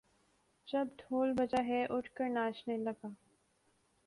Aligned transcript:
جب 0.67 0.87
ڈھول 0.99 1.33
بجا 1.37 1.61
تو 1.67 1.95
اٹھ 1.95 2.09
کر 2.15 2.29
ناچنے 2.29 2.77
لگا 2.77 3.09